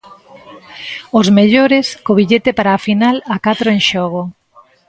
Os 1.19 1.27
mellores, 1.37 1.87
co 2.03 2.17
billete 2.19 2.51
para 2.57 2.71
a 2.73 2.83
final 2.87 3.15
a 3.35 3.37
catro 3.45 3.67
en 3.75 3.79
xogo. 3.89 4.21